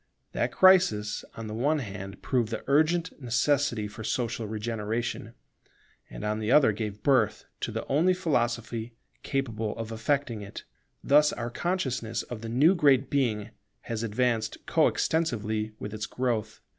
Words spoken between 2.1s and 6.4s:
proved the urgent necessity for social regeneration, and on